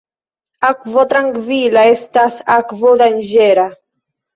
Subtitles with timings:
[0.69, 3.73] Akvo trankvila estas akvo danĝera.